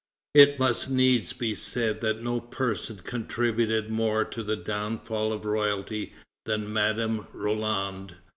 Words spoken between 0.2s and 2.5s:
It must needs be said that no